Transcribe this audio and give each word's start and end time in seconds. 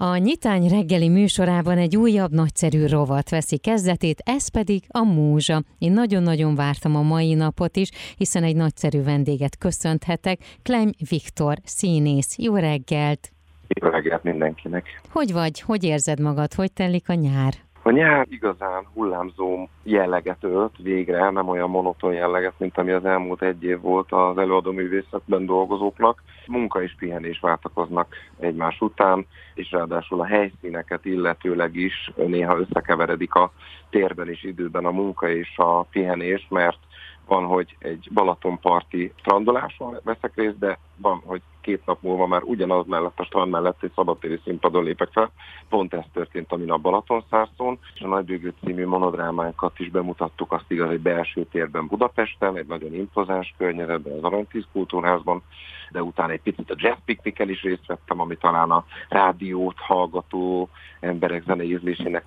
A 0.00 0.16
Nyitány 0.16 0.68
reggeli 0.68 1.08
műsorában 1.08 1.78
egy 1.78 1.96
újabb 1.96 2.32
nagyszerű 2.32 2.86
rovat 2.86 3.30
veszi 3.30 3.56
kezdetét, 3.56 4.22
ez 4.24 4.48
pedig 4.48 4.84
a 4.88 5.04
múzsa. 5.04 5.62
Én 5.78 5.92
nagyon-nagyon 5.92 6.54
vártam 6.54 6.96
a 6.96 7.02
mai 7.02 7.34
napot 7.34 7.76
is, 7.76 7.90
hiszen 8.16 8.42
egy 8.42 8.56
nagyszerű 8.56 9.02
vendéget 9.02 9.58
köszönthetek, 9.58 10.38
Kleim 10.62 10.90
Viktor, 11.08 11.56
színész. 11.64 12.38
Jó 12.38 12.56
reggelt! 12.56 13.32
Jó 13.68 13.88
reggelt 13.88 14.22
mindenkinek! 14.22 14.86
Hogy 15.10 15.32
vagy? 15.32 15.60
Hogy 15.60 15.84
érzed 15.84 16.20
magad? 16.20 16.54
Hogy 16.54 16.72
telik 16.72 17.08
a 17.08 17.14
nyár? 17.14 17.54
A 17.88 17.90
nyár 17.90 18.26
igazán 18.30 18.86
hullámzó 18.94 19.68
jelleget 19.82 20.44
ölt 20.44 20.76
végre, 20.82 21.30
nem 21.30 21.48
olyan 21.48 21.70
monoton 21.70 22.12
jelleget, 22.12 22.52
mint 22.56 22.78
ami 22.78 22.90
az 22.90 23.04
elmúlt 23.04 23.42
egy 23.42 23.64
év 23.64 23.80
volt 23.80 24.12
az 24.12 24.38
előadó 24.38 24.72
művészetben 24.72 25.46
dolgozóknak. 25.46 26.22
Munka 26.46 26.82
és 26.82 26.94
pihenés 26.98 27.40
váltakoznak 27.40 28.14
egymás 28.38 28.80
után, 28.80 29.26
és 29.54 29.70
ráadásul 29.70 30.20
a 30.20 30.26
helyszíneket 30.26 31.04
illetőleg 31.04 31.76
is 31.76 32.10
néha 32.16 32.58
összekeveredik 32.58 33.34
a 33.34 33.52
térben 33.90 34.28
és 34.28 34.44
időben 34.44 34.84
a 34.84 34.90
munka 34.90 35.28
és 35.28 35.58
a 35.58 35.82
pihenés, 35.82 36.46
mert 36.50 36.78
van, 37.26 37.44
hogy 37.44 37.76
egy 37.78 38.08
Balatonparti 38.12 39.12
strandoláson 39.16 39.98
veszek 40.04 40.32
részt, 40.34 40.58
de 40.58 40.78
van, 40.96 41.22
hogy 41.24 41.42
két 41.68 41.86
nap 41.86 42.02
múlva 42.02 42.26
már 42.26 42.42
ugyanaz 42.42 42.86
mellett 42.86 43.18
a 43.18 43.24
strand 43.24 43.50
mellett 43.50 43.82
egy 43.82 43.92
szabadtéri 43.94 44.40
színpadon 44.44 44.84
lépek 44.84 45.08
fel. 45.12 45.30
Pont 45.68 45.94
ez 45.94 46.04
történt 46.12 46.52
a 46.52 46.56
minap 46.56 46.80
Balatonszárszón, 46.80 47.78
és 47.94 48.00
a 48.00 48.06
Nagybőgő 48.06 48.54
című 48.64 48.86
monodrámánkat 48.86 49.78
is 49.78 49.90
bemutattuk, 49.90 50.52
azt 50.52 50.70
igaz, 50.70 50.90
egy 50.90 51.00
belső 51.00 51.44
térben 51.44 51.86
Budapesten, 51.86 52.56
egy 52.56 52.66
nagyon 52.66 52.94
impozáns 52.94 53.54
környezetben, 53.58 54.12
az 54.16 54.22
Aranytíz 54.22 54.64
Kultúrházban, 54.72 55.42
de 55.90 56.02
utána 56.02 56.32
egy 56.32 56.42
picit 56.42 56.70
a 56.70 56.74
jazz 56.76 56.98
pikniken 57.04 57.48
is 57.48 57.62
részt 57.62 57.86
vettem, 57.86 58.20
ami 58.20 58.36
talán 58.36 58.70
a 58.70 58.84
rádiót 59.08 59.78
hallgató 59.78 60.68
emberek 61.00 61.42
zenei 61.42 61.70
ízlésének 61.70 62.24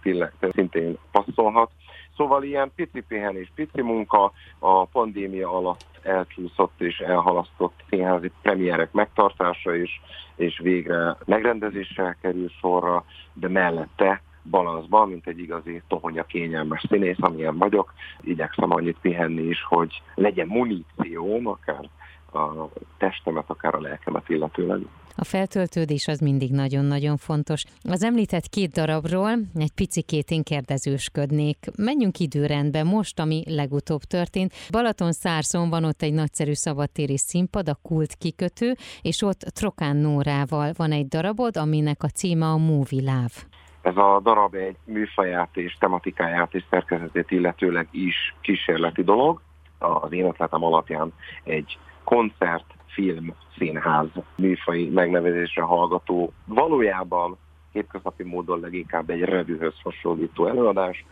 szintén 0.52 0.98
passzolhat. 1.12 1.70
Szóval 2.16 2.44
ilyen 2.44 2.72
pici 2.76 3.02
pihenés, 3.02 3.52
pici 3.56 3.82
munka 3.82 4.32
a 4.60 4.86
pandémia 4.86 5.52
alatt 5.52 6.00
elcsúszott 6.02 6.82
és 6.82 7.00
elhalasztott 7.00 7.84
színházi 7.90 8.32
premierek 8.42 8.92
megtartása 8.92 9.76
is, 9.76 10.02
és 10.36 10.60
végre 10.60 11.18
megrendezéssel 11.26 12.16
kerül 12.22 12.50
sorra, 12.60 13.06
de 13.34 13.48
mellette 13.48 14.22
balanszban, 14.44 15.10
mint 15.10 15.28
egy 15.28 15.40
igazi 15.40 15.82
tohonya 15.88 16.24
kényelmes 16.24 16.86
színész, 16.90 17.18
amilyen 17.20 17.58
vagyok. 17.58 17.94
Igyekszem 18.22 18.72
annyit 18.72 18.98
pihenni 19.02 19.42
is, 19.42 19.64
hogy 19.64 20.02
legyen 20.16 20.48
munícióm, 20.48 21.48
akár 21.48 21.90
a 22.34 22.70
testemet, 22.98 23.50
akár 23.50 23.76
a 23.76 23.82
lelkemet 23.82 24.30
illetőleg. 24.30 24.82
A 25.22 25.24
feltöltődés 25.24 26.08
az 26.08 26.20
mindig 26.20 26.52
nagyon-nagyon 26.52 27.18
fontos. 27.18 27.64
Az 27.84 28.04
említett 28.04 28.48
két 28.48 28.72
darabról 28.72 29.32
egy 29.56 29.72
picikét 29.76 30.30
én 30.30 30.44
kérdezősködnék. 30.44 31.58
Menjünk 31.78 32.20
időrendbe 32.20 32.84
most, 32.84 33.20
ami 33.20 33.44
legutóbb 33.48 34.02
történt. 34.02 34.54
Balaton 34.72 35.12
Szárszon 35.12 35.70
van 35.70 35.84
ott 35.84 36.02
egy 36.02 36.14
nagyszerű 36.14 36.54
szabadtéri 36.54 37.18
színpad, 37.18 37.70
a 37.70 37.80
Kult 37.82 38.14
kikötő, 38.14 38.74
és 39.02 39.22
ott 39.22 39.40
Trokán 39.40 39.96
Nórával 39.96 40.72
van 40.78 40.92
egy 40.92 41.08
darabod, 41.08 41.58
aminek 41.58 42.04
a 42.04 42.08
címe 42.08 42.46
a 42.46 42.58
Movie 42.58 43.02
Love. 43.02 43.38
Ez 43.82 43.98
a 43.98 44.20
darab 44.24 44.56
egy 44.56 44.76
műfaját 44.86 45.58
és 45.58 45.78
tematikáját 45.80 46.54
és 46.54 46.64
szerkezetét 46.70 47.32
illetőleg 47.32 47.88
is 47.92 48.36
kísérleti 48.42 49.04
dolog. 49.04 49.42
Az 49.78 50.12
én 50.12 50.26
ötletem 50.26 50.64
alapján 50.64 51.14
egy 51.44 51.78
koncert, 52.04 52.66
film, 52.94 53.34
színház 53.58 54.08
műfai 54.36 54.90
megnevezésre 54.90 55.62
hallgató, 55.62 56.34
valójában 56.46 57.38
hétköznapi 57.72 58.24
módon 58.24 58.60
leginkább 58.60 59.10
egy 59.10 59.22
revűhöz 59.22 59.74
hasonlító 59.84 60.48
előadás, 60.48 61.06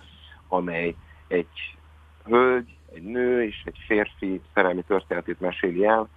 amely 0.48 0.96
egy 1.28 1.78
hölgy, 2.26 2.78
egy 2.94 3.04
nő 3.04 3.44
és 3.44 3.62
egy 3.66 3.78
férfi 3.88 4.42
szerelmi 4.54 4.84
történetét 4.88 5.40
meséli 5.40 5.86
el, 5.86 6.10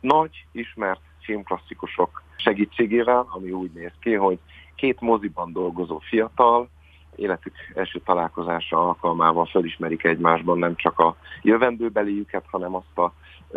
nagy, 0.00 0.46
ismert 0.52 1.00
filmklasszikusok 1.20 2.22
segítségével, 2.36 3.26
ami 3.28 3.50
úgy 3.50 3.70
néz 3.72 3.92
ki, 4.00 4.14
hogy 4.14 4.38
két 4.74 5.00
moziban 5.00 5.52
dolgozó 5.52 5.98
fiatal, 5.98 6.68
életük 7.16 7.54
első 7.74 8.00
találkozása 8.04 8.76
alkalmával 8.86 9.46
felismerik 9.46 10.04
egymásban 10.04 10.58
nem 10.58 10.76
csak 10.76 10.98
a 10.98 11.16
jövendőbeliüket, 11.42 12.44
hanem 12.50 12.74
azt 12.74 12.98
a 12.98 13.12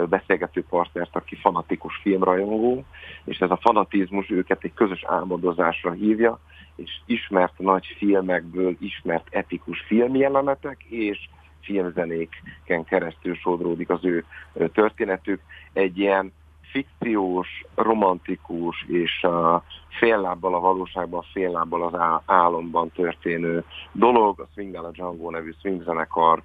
beszélgető 0.09 0.63
partnert, 0.69 1.15
aki 1.15 1.35
fanatikus 1.35 1.99
filmrajongó, 2.01 2.85
és 3.23 3.37
ez 3.37 3.51
a 3.51 3.59
fanatizmus 3.61 4.29
őket 4.29 4.63
egy 4.63 4.73
közös 4.73 5.03
álmodozásra 5.05 5.91
hívja, 5.91 6.39
és 6.75 6.91
ismert 7.05 7.59
nagy 7.59 7.85
filmekből 7.97 8.75
ismert 8.79 9.27
epikus 9.29 9.79
filmjelenetek, 9.87 10.83
és 10.83 11.29
filmzenéken 11.61 12.83
keresztül 12.85 13.35
sodródik 13.35 13.89
az 13.89 14.05
ő 14.05 14.25
történetük. 14.73 15.41
Egy 15.73 15.97
ilyen 15.97 16.33
fikciós, 16.71 17.65
romantikus 17.75 18.85
és 18.87 19.23
a 19.23 19.63
fél 19.99 20.21
lábbal 20.21 20.53
a 20.53 20.59
valóságban, 20.59 21.25
fél 21.33 21.51
lábbal 21.51 21.83
az 21.83 22.21
álomban 22.25 22.91
történő 22.91 23.63
dolog. 23.91 24.39
A 24.39 24.47
Swingala 24.53 24.91
Django 24.91 25.29
nevű 25.29 25.53
swingzenekar 25.59 26.41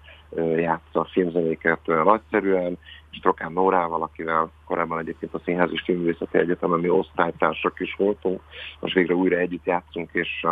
játsza 0.56 1.00
a 1.00 1.08
filmzenéket 1.12 1.86
nagyszerűen, 1.86 2.78
és 3.10 3.18
Trokán 3.18 3.52
Nórával, 3.52 4.02
akivel 4.02 4.50
korábban 4.64 4.98
egyébként 4.98 5.34
a 5.34 5.40
Színház 5.44 5.70
és 5.72 5.82
Filmvészeti 5.84 6.38
Egyetemen 6.38 6.80
mi 6.80 6.88
osztálytársak 6.88 7.80
is 7.80 7.94
voltunk, 7.98 8.40
most 8.80 8.94
végre 8.94 9.14
újra 9.14 9.36
együtt 9.36 9.64
játszunk, 9.64 10.10
és 10.12 10.46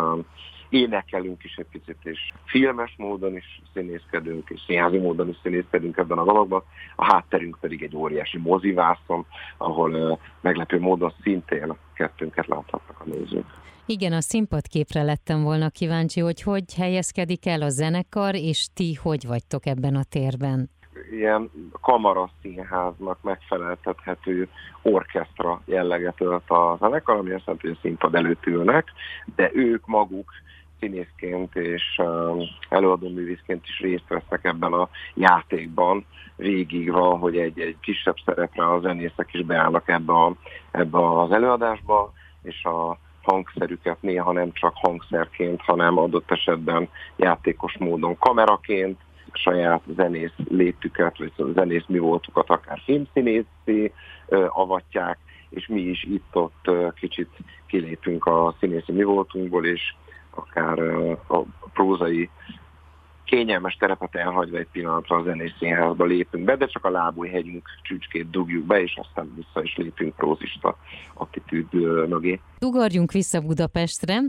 énekelünk 0.71 1.43
is 1.43 1.55
egy 1.55 1.65
picit, 1.71 1.97
és 2.03 2.31
filmes 2.45 2.93
módon 2.97 3.35
is 3.35 3.61
színészkedünk, 3.73 4.49
és 4.49 4.61
színházi 4.65 4.97
módon 4.97 5.29
is 5.29 5.37
színészkedünk 5.43 5.97
ebben 5.97 6.17
a 6.17 6.23
dologban. 6.23 6.63
A 6.95 7.13
hátterünk 7.13 7.57
pedig 7.59 7.83
egy 7.83 7.95
óriási 7.95 8.37
mozivászon, 8.37 9.25
ahol 9.57 10.19
meglepő 10.41 10.79
módon 10.79 11.13
szintén 11.23 11.75
kettőnket 11.93 12.47
láthatnak 12.47 12.99
a 12.99 13.09
nézők. 13.09 13.45
Igen, 13.85 14.13
a 14.13 14.21
színpadképre 14.21 15.03
lettem 15.03 15.43
volna 15.43 15.69
kíváncsi, 15.69 16.19
hogy 16.19 16.41
hogy 16.41 16.73
helyezkedik 16.73 17.45
el 17.45 17.61
a 17.61 17.69
zenekar, 17.69 18.35
és 18.35 18.67
ti 18.73 18.93
hogy 18.93 19.27
vagytok 19.27 19.65
ebben 19.65 19.95
a 19.95 20.03
térben? 20.09 20.69
ilyen 21.11 21.51
kamaraszínháznak 21.81 23.21
megfeleltethető 23.21 24.47
orkesztra 24.81 25.61
jelleget 25.65 26.21
ölt 26.21 26.49
a 26.49 26.77
zenekar, 26.79 27.15
ami 27.15 27.31
azt 27.31 27.45
jelenti, 27.45 27.67
hogy 27.67 27.75
a 27.77 27.81
színpad 27.81 28.15
előtt 28.15 28.45
ülnek, 28.45 28.87
de 29.35 29.49
ők 29.53 29.85
maguk 29.85 30.31
színészként 30.81 31.55
és 31.55 31.83
um, 31.97 32.39
előadó 32.69 33.09
művészként 33.09 33.65
is 33.67 33.79
részt 33.79 34.07
vesznek 34.07 34.45
ebben 34.45 34.73
a 34.73 34.89
játékban. 35.13 36.05
Végig 36.35 36.91
van, 36.91 37.19
hogy 37.19 37.37
egy, 37.37 37.59
egy 37.59 37.77
kisebb 37.81 38.15
szerepre 38.25 38.71
a 38.71 38.79
zenészek 38.79 39.29
is 39.31 39.45
beállnak 39.45 39.89
ebbe, 39.89 40.13
a, 40.13 40.35
ebbe 40.71 41.19
az 41.21 41.31
előadásba, 41.31 42.13
és 42.43 42.63
a 42.63 42.97
hangszerüket 43.21 44.01
néha 44.01 44.31
nem 44.31 44.51
csak 44.53 44.73
hangszerként, 44.75 45.61
hanem 45.61 45.97
adott 45.97 46.31
esetben 46.31 46.89
játékos 47.15 47.77
módon 47.77 48.17
kameraként, 48.17 48.99
saját 49.33 49.81
zenész 49.95 50.33
létüket, 50.49 51.17
vagy 51.17 51.53
zenész 51.53 51.85
mi 51.87 51.99
voltukat 51.99 52.49
akár 52.49 52.81
filmszínészé 52.85 53.93
avatják, 54.47 55.17
és 55.49 55.67
mi 55.67 55.81
is 55.81 56.03
itt-ott 56.03 56.69
kicsit 56.95 57.29
kilépünk 57.67 58.25
a 58.25 58.55
színészi 58.59 58.91
mi 58.91 59.03
voltunkból, 59.03 59.65
és 59.65 59.93
akár 60.35 60.79
a 61.27 61.43
prózai 61.73 62.29
kényelmes 63.31 63.75
terepet 63.75 64.15
elhagyva 64.15 64.57
egy 64.57 64.67
pillanatra 64.71 65.15
a 65.17 65.23
zenés 65.23 65.55
színházba 65.59 66.05
lépünk 66.05 66.45
be, 66.45 66.55
de 66.55 66.65
csak 66.65 66.85
a 66.85 66.89
lábújhegyünk 66.89 67.67
csücskét 67.81 68.29
dugjuk 68.29 68.65
be, 68.65 68.81
és 68.81 68.99
aztán 69.01 69.33
vissza 69.35 69.63
is 69.63 69.75
lépünk 69.77 70.15
prózista 70.15 70.77
attitűd 71.13 71.73
mögé. 72.09 72.39
Ugorjunk 72.61 73.11
vissza 73.11 73.41
Budapestre. 73.41 74.19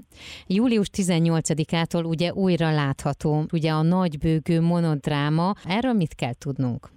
Július 0.47 0.91
18-ától 0.97 2.05
ugye 2.05 2.33
újra 2.33 2.71
látható, 2.71 3.45
ugye 3.53 3.73
a 3.73 3.83
nagybőgő 3.83 4.61
monodráma. 4.61 5.53
Erről 5.65 5.93
mit 5.93 6.15
kell 6.15 6.35
tudnunk? 6.35 6.89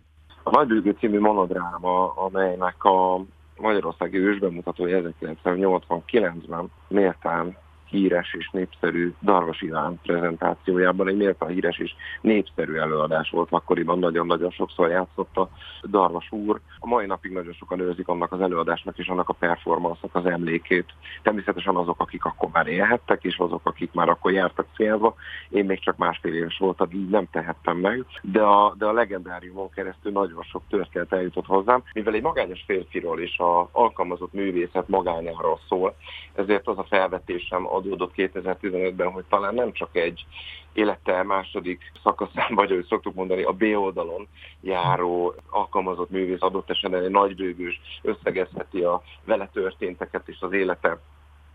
A 0.44 0.50
Nagybőgő 0.50 0.96
című 1.00 1.20
monodráma, 1.20 2.14
amelynek 2.14 2.84
a 2.84 3.26
Magyarországi 3.58 4.18
ősbemutatója 4.18 5.14
1989-ben 5.24 6.72
méltán 6.88 7.58
híres 7.96 8.34
és 8.34 8.50
népszerű 8.52 9.14
Darvas 9.22 9.62
Iván 9.62 10.00
prezentációjában 10.04 11.08
egy 11.08 11.18
méltán 11.18 11.50
híres 11.50 11.78
és 11.78 11.92
népszerű 12.22 12.76
előadás 12.76 13.30
volt. 13.30 13.48
Akkoriban 13.52 14.00
nagyon-nagyon 14.00 14.52
sokszor 14.52 14.90
játszott 14.90 15.38
a 15.38 15.50
Darvas 15.84 16.32
úr. 16.32 16.60
A 16.80 16.88
mai 16.88 17.06
napig 17.06 17.32
nagyon 17.32 17.54
sokan 17.54 17.80
őrzik 17.80 18.08
annak 18.08 18.32
az 18.32 18.42
előadásnak 18.42 18.98
és 18.98 19.08
annak 19.08 19.30
a 19.30 19.34
performance 19.34 20.08
az 20.12 20.26
emlékét. 20.26 20.86
Természetesen 21.22 21.76
azok, 21.76 22.00
akik 22.00 22.26
akkor 22.26 22.50
már 22.54 22.68
élhettek, 22.68 23.24
és 23.24 23.38
azok, 23.38 23.62
akik 23.64 23.94
már 23.94 24.10
akkor 24.10 24.32
jártak 24.32 24.68
célba. 24.76 25.16
Én 25.50 25.66
még 25.66 25.80
csak 25.80 25.98
másfél 25.98 26.34
éves 26.34 26.58
voltam, 26.58 26.88
így 26.92 27.10
nem 27.10 27.28
tehettem 27.32 27.78
meg. 27.78 28.06
De 28.22 28.42
a, 28.42 28.74
de 28.78 28.86
a 28.86 28.94
legendáriumon 28.94 29.70
keresztül 29.70 30.12
nagyon 30.12 30.44
sok 30.44 30.62
történet 30.70 31.14
eljutott 31.14 31.46
hozzám. 31.46 31.84
Mivel 31.94 32.14
egy 32.14 32.22
magányos 32.22 32.64
férfiról 32.66 33.20
és 33.20 33.38
a 33.38 33.70
alkalmazott 33.72 34.34
művészet 34.34 34.88
magányáról 34.88 35.60
szól, 35.68 35.96
ezért 36.34 36.68
az 36.68 36.78
a 36.78 36.86
felvetésem 36.90 37.68
ad 37.68 37.85
adódott 37.86 38.14
2015-ben, 38.16 39.12
hogy 39.12 39.24
talán 39.30 39.54
nem 39.54 39.72
csak 39.72 39.96
egy 39.96 40.26
élete 40.74 41.24
második 41.24 41.92
szakaszán, 42.04 42.56
vagy 42.56 42.72
ahogy 42.72 42.86
szoktuk 42.86 43.14
mondani, 43.14 43.44
a 43.44 43.52
B 43.52 43.64
oldalon 43.64 44.28
járó 44.62 45.34
alkalmazott 45.50 46.10
művész 46.10 46.42
adott 46.42 46.70
esetben 46.70 47.04
egy 47.04 47.12
nagybőgős 47.12 47.82
összegezheti 48.02 48.82
a 48.82 49.02
vele 49.24 49.50
történteket 49.54 50.28
és 50.28 50.38
az 50.40 50.52
élete 50.52 51.00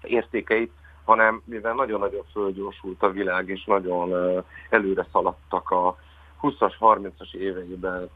értékeit, 0.02 0.72
hanem 1.04 1.42
mivel 1.44 1.74
nagyon-nagyon 1.74 2.24
fölgyorsult 2.32 3.02
a 3.02 3.10
világ, 3.10 3.48
és 3.48 3.64
nagyon 3.64 4.42
előre 4.70 5.06
szaladtak 5.12 5.70
a 5.70 5.96
20-as, 6.42 6.72
30-as 6.80 7.34
éveiben 7.34 8.10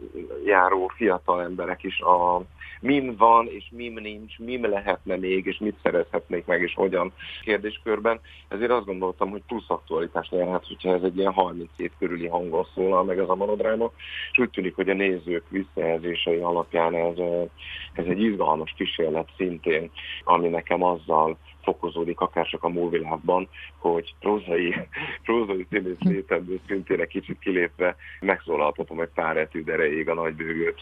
járó 0.44 0.91
fiatal 0.97 1.43
emberek 1.43 1.82
is 1.82 2.00
a 2.00 2.43
mim 2.81 3.17
van, 3.17 3.47
és 3.47 3.65
mim 3.71 3.94
nincs, 3.94 4.38
mim 4.38 4.69
lehetne 4.69 5.17
még, 5.17 5.47
és 5.47 5.59
mit 5.59 5.79
szerezhetnék 5.82 6.47
meg, 6.47 6.62
és 6.62 6.75
hogyan 6.75 7.12
kérdéskörben. 7.43 8.21
Ezért 8.49 8.71
azt 8.71 8.87
gondoltam, 8.87 9.31
hogy 9.31 9.43
plusz 9.47 9.71
aktualitás 9.71 10.29
nyerhet, 10.29 10.67
hogyha 10.67 10.94
ez 10.94 11.03
egy 11.03 11.19
ilyen 11.19 11.32
30 11.32 11.71
év 11.76 11.91
körüli 11.99 12.26
hangon 12.26 12.67
szólal 12.75 13.05
meg 13.05 13.19
ez 13.19 13.29
a 13.29 13.35
monodráma, 13.35 13.91
és 14.32 14.38
úgy 14.38 14.50
tűnik, 14.50 14.75
hogy 14.75 14.88
a 14.88 14.94
nézők 14.94 15.44
visszajelzései 15.49 16.38
alapján 16.38 16.94
ez, 16.94 17.19
ez 17.93 18.06
egy 18.06 18.21
izgalmas 18.21 18.75
kísérlet 18.76 19.29
szintén, 19.37 19.91
ami 20.25 20.49
nekem 20.49 20.82
azzal 20.82 21.37
fokozódik, 21.64 22.20
akár 22.20 22.46
csak 22.46 22.64
a 22.64 22.69
múlvilágban, 22.69 23.49
hogy 23.78 24.14
prózai, 24.20 24.75
prózai 25.22 25.66
színész 25.70 26.00
létemből 26.00 26.58
szintén 26.66 27.00
egy 27.00 27.08
kicsit 27.08 27.38
kilépve 27.38 27.96
megszólaltatom 28.20 29.00
egy 29.00 29.11
pár 29.14 29.37
etűd 29.37 29.69
erejéig 29.69 30.08
a 30.08 30.14
nagybőgőt. 30.14 30.81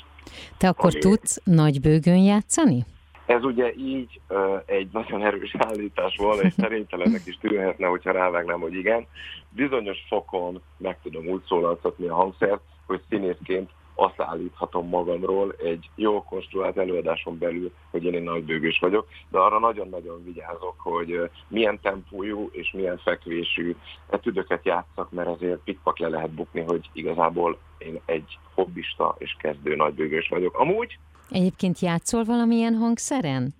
Te 0.56 0.69
akkor 0.69 0.90
ami... 0.93 0.99
tudsz 0.99 1.40
nagybőgőn 1.44 2.23
játszani? 2.23 2.84
Ez 3.26 3.44
ugye 3.44 3.73
így 3.75 4.20
uh, 4.29 4.62
egy 4.67 4.88
nagyon 4.93 5.23
erős 5.23 5.55
állítás 5.58 6.17
volna, 6.17 6.43
és 6.43 6.52
szerénytelennek 6.56 7.26
is 7.26 7.38
tűnhetne, 7.40 7.87
hogyha 7.87 8.12
rávágnám, 8.12 8.61
hogy 8.61 8.75
igen. 8.75 9.06
Bizonyos 9.49 9.99
fokon 10.08 10.62
meg 10.76 10.99
tudom 11.02 11.26
úgy 11.26 11.43
szólaltatni 11.49 12.06
a 12.06 12.14
hangszert, 12.14 12.62
hogy 12.87 13.00
színészként 13.08 13.70
azt 14.02 14.20
állíthatom 14.20 14.88
magamról 14.88 15.54
egy 15.64 15.90
jó 15.94 16.22
konstruált 16.22 16.76
előadáson 16.76 17.38
belül, 17.38 17.72
hogy 17.90 18.04
én 18.04 18.14
egy 18.14 18.22
nagy 18.22 18.44
bőgős 18.44 18.78
vagyok, 18.78 19.08
de 19.31 19.38
arra 19.38 19.58
nagyon-nagyon 19.58 20.25
vigyázok, 20.25 20.75
hogy 20.78 21.31
milyen 21.49 21.81
tempójú 21.81 22.49
és 22.52 22.70
milyen 22.72 22.99
fekvésű 22.99 23.76
etüdöket 24.10 24.64
játszak, 24.64 25.10
mert 25.10 25.28
azért 25.28 25.60
pikpak 25.64 25.99
le 25.99 26.08
lehet 26.08 26.31
bukni, 26.31 26.60
hogy 26.60 26.90
igazából 26.93 27.58
én 27.78 28.00
egy 28.04 28.38
hobbista 28.54 29.14
és 29.19 29.37
kezdő 29.38 29.76
nagybőgős 29.76 30.28
vagyok. 30.28 30.58
Amúgy... 30.58 30.98
Egyébként 31.31 31.78
játszol 31.78 32.25
valamilyen 32.25 32.75
hangszeren? 32.75 33.55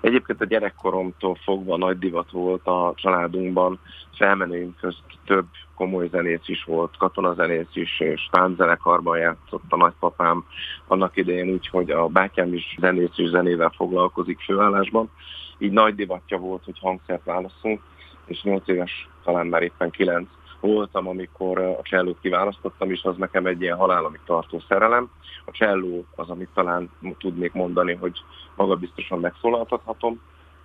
Egyébként 0.00 0.40
a 0.40 0.44
gyerekkoromtól 0.44 1.34
fogva 1.34 1.76
nagy 1.76 1.98
divat 1.98 2.30
volt 2.30 2.66
a 2.66 2.92
családunkban, 2.96 3.78
felmenőink 4.16 4.76
közt 4.76 5.02
több 5.24 5.46
komoly 5.74 6.08
zenész 6.08 6.48
is 6.48 6.64
volt, 6.64 6.96
katonazenész 6.96 7.74
is, 7.74 8.00
és 8.00 8.28
tánczenekarban 8.30 9.18
játszott 9.18 9.64
a 9.68 9.76
nagypapám 9.76 10.44
annak 10.86 11.16
idején 11.16 11.50
úgy, 11.50 11.68
hogy 11.68 11.90
a 11.90 12.06
bátyám 12.06 12.54
is 12.54 12.76
zenész 12.80 13.16
és 13.16 13.28
zenével 13.28 13.72
foglalkozik 13.76 14.40
főállásban. 14.40 15.10
Így 15.58 15.72
nagy 15.72 15.94
divatja 15.94 16.38
volt, 16.38 16.64
hogy 16.64 16.78
hangszert 16.78 17.24
válaszunk, 17.24 17.80
és 18.26 18.42
8 18.42 18.68
éves, 18.68 19.08
talán 19.24 19.46
már 19.46 19.62
éppen 19.62 19.90
9 19.90 20.28
voltam, 20.66 21.08
amikor 21.08 21.58
a 21.58 21.82
csellót 21.82 22.20
kiválasztottam, 22.20 22.90
és 22.90 23.02
az 23.02 23.16
nekem 23.16 23.46
egy 23.46 23.60
ilyen 23.60 23.76
halálamig 23.76 24.20
tartó 24.24 24.62
szerelem. 24.68 25.10
A 25.44 25.50
cselló 25.50 26.04
az, 26.14 26.28
amit 26.28 26.48
talán 26.54 26.90
tudnék 27.18 27.52
mondani, 27.52 27.94
hogy 27.94 28.22
magabiztosan 28.56 29.20
megszólaltathatom, 29.20 30.20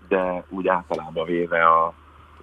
de 0.07 0.45
úgy 0.49 0.67
általában 0.67 1.25
véve 1.25 1.67
a 1.67 1.93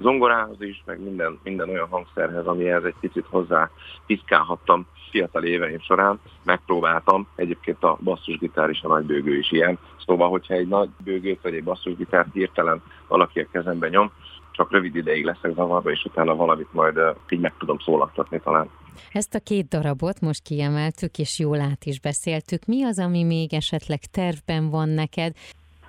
zongorához 0.00 0.60
is, 0.60 0.82
meg 0.86 1.00
minden, 1.02 1.38
minden 1.42 1.68
olyan 1.68 1.88
hangszerhez, 1.88 2.46
amihez 2.46 2.84
egy 2.84 2.94
picit 3.00 3.26
hozzá 3.30 3.70
piszkálhattam 4.06 4.86
fiatal 5.10 5.44
éveim 5.44 5.80
során, 5.80 6.20
megpróbáltam. 6.44 7.26
Egyébként 7.34 7.84
a 7.84 7.98
basszusgitár 8.00 8.70
is, 8.70 8.82
a 8.82 8.88
nagybőgő 8.88 9.38
is 9.38 9.52
ilyen. 9.52 9.78
Szóval, 10.06 10.28
hogyha 10.28 10.54
egy 10.54 10.68
nagy 10.68 10.88
bőgőt 11.04 11.42
vagy 11.42 11.54
egy 11.54 11.64
basszusgitárt 11.64 12.32
hirtelen 12.32 12.82
valaki 13.08 13.40
a 13.40 13.46
kezembe 13.52 13.88
nyom, 13.88 14.10
csak 14.58 14.72
rövid 14.72 14.96
ideig 14.96 15.24
leszek 15.24 15.54
zavarba, 15.54 15.90
és 15.90 16.04
utána 16.04 16.36
valamit 16.36 16.72
majd 16.72 16.98
így 17.28 17.40
meg 17.40 17.54
tudom 17.58 17.78
szólaltatni 17.78 18.40
talán. 18.40 18.70
Ezt 19.12 19.34
a 19.34 19.40
két 19.40 19.68
darabot 19.68 20.20
most 20.20 20.42
kiemeltük, 20.42 21.18
és 21.18 21.38
jól 21.38 21.60
át 21.60 21.84
is 21.84 22.00
beszéltük. 22.00 22.64
Mi 22.66 22.84
az, 22.84 22.98
ami 22.98 23.24
még 23.24 23.54
esetleg 23.54 23.98
tervben 24.12 24.70
van 24.70 24.88
neked? 24.88 25.32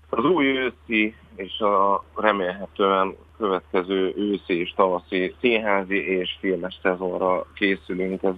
Az 0.09 0.23
új 0.23 0.45
őszi 0.45 1.15
és 1.35 1.59
a 1.59 2.03
remélhetően 2.15 3.15
következő 3.37 4.13
őszi 4.15 4.59
és 4.59 4.73
tavaszi 4.75 5.35
színházi 5.39 6.17
és 6.17 6.37
filmes 6.39 6.79
szezonra 6.81 7.45
készülünk. 7.53 8.23
Ez 8.23 8.33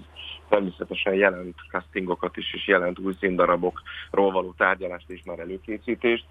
természetesen 0.50 1.14
jelent 1.14 1.56
castingokat 1.72 2.38
is, 2.38 2.54
és 2.54 2.68
jelent 2.68 3.00
új 3.00 3.14
színdarabokról 3.20 4.32
való 4.32 4.54
tárgyalást 4.58 5.10
és 5.10 5.22
már 5.26 5.40
előkészítést 5.40 6.26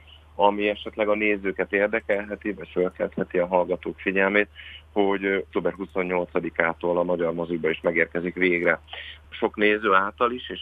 ami 0.47 0.69
esetleg 0.69 1.09
a 1.09 1.15
nézőket 1.15 1.73
érdekelheti, 1.73 2.53
vagy 2.53 2.69
fölkeltheti 2.73 3.39
a 3.39 3.47
hallgatók 3.47 3.99
figyelmét, 3.99 4.49
hogy 4.93 5.27
október 5.27 5.75
28-ától 5.79 6.97
a 6.97 7.03
magyar 7.03 7.35
mozikba 7.35 7.71
is 7.71 7.81
megérkezik 7.83 8.35
végre. 8.35 8.81
Sok 9.31 9.57
néző 9.57 9.95
által 9.95 10.33
is, 10.33 10.51
és 10.51 10.61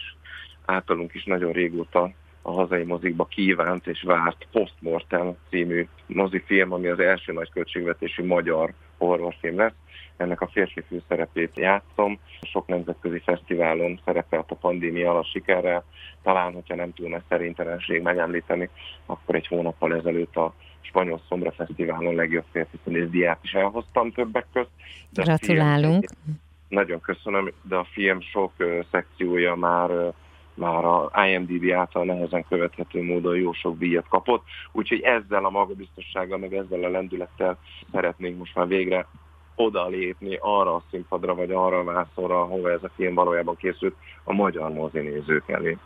általunk 0.65 1.13
is 1.13 1.23
nagyon 1.23 1.51
régóta 1.51 2.11
a 2.41 2.51
hazai 2.51 2.83
mozikba 2.83 3.25
kívánt 3.25 3.87
és 3.87 4.01
várt 4.01 4.47
Postmortem 4.51 5.35
című 5.49 5.87
mozifilm, 6.05 6.73
ami 6.73 6.87
az 6.87 6.99
első 6.99 7.33
nagy 7.33 7.49
költségvetésű 7.51 8.25
magyar 8.25 8.73
horrorfilm 8.97 9.57
lesz. 9.57 9.73
Ennek 10.17 10.41
a 10.41 10.47
férfi 10.47 10.81
főszerepét 10.81 11.55
játszom. 11.55 12.19
Sok 12.41 12.67
nemzetközi 12.67 13.19
fesztiválon 13.19 14.01
szerepelt 14.05 14.51
a 14.51 14.55
pandémia 14.55 15.09
alatt 15.09 15.25
sikerrel. 15.25 15.83
Talán, 16.23 16.53
hogyha 16.53 16.75
nem 16.75 16.93
túl 16.93 17.23
szerintelenség 17.29 18.01
megemlíteni, 18.01 18.69
akkor 19.05 19.35
egy 19.35 19.47
hónappal 19.47 19.95
ezelőtt 19.95 20.35
a 20.35 20.53
Spanyol 20.81 21.21
Szombra 21.27 21.51
Fesztiválon 21.51 22.15
legjobb 22.15 22.45
férfi 22.51 23.07
diát 23.09 23.39
is 23.41 23.53
elhoztam 23.53 24.11
többek 24.11 24.45
közt. 24.53 24.69
De 25.09 25.23
Gratulálunk! 25.23 26.05
Film, 26.07 26.39
nagyon 26.67 27.01
köszönöm, 27.01 27.51
de 27.61 27.75
a 27.75 27.87
film 27.91 28.21
sok 28.21 28.53
szekciója 28.91 29.55
már 29.55 30.13
már 30.59 30.85
a 30.85 31.11
IMDb 31.27 31.71
által 31.71 32.05
nehezen 32.05 32.45
követhető 32.49 33.03
módon 33.03 33.35
jó 33.35 33.53
sok 33.53 33.77
díjat 33.77 34.07
kapott, 34.07 34.43
úgyhogy 34.71 35.01
ezzel 35.01 35.45
a 35.45 35.49
magabiztossággal, 35.49 36.37
meg 36.37 36.53
ezzel 36.53 36.83
a 36.83 36.89
lendülettel 36.89 37.57
szeretnénk 37.91 38.37
most 38.37 38.55
már 38.55 38.67
végre 38.67 39.07
oda 39.55 39.87
lépni 39.87 40.37
arra 40.41 40.75
a 40.75 40.83
színpadra, 40.91 41.35
vagy 41.35 41.51
arra 41.51 41.79
a 41.79 41.83
vászonra, 41.83 42.41
ahova 42.41 42.71
ez 42.71 42.83
a 42.83 42.89
film 42.95 43.13
valójában 43.13 43.55
készült, 43.55 43.95
a 44.23 44.33
magyar 44.33 44.73
mozinézők 44.73 45.49
elé. 45.49 45.77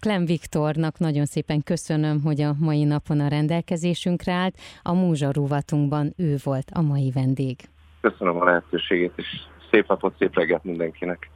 Klem 0.00 0.24
Viktornak 0.24 0.98
nagyon 0.98 1.24
szépen 1.24 1.62
köszönöm, 1.62 2.22
hogy 2.22 2.40
a 2.40 2.54
mai 2.58 2.84
napon 2.84 3.20
a 3.20 3.28
rendelkezésünkre 3.28 4.32
állt. 4.32 4.54
A 4.82 4.92
Múzsa 4.92 5.30
Rúvatunkban 5.32 6.12
ő 6.16 6.36
volt 6.44 6.70
a 6.74 6.82
mai 6.82 7.10
vendég. 7.14 7.56
Köszönöm 8.00 8.40
a 8.40 8.44
lehetőségét, 8.44 9.12
és 9.16 9.26
szép 9.70 9.88
napot, 9.88 10.16
szép 10.18 10.34
reggelt 10.34 10.64
mindenkinek. 10.64 11.30